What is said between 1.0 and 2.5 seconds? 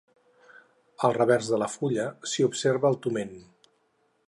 Al revers de la fulla, s'hi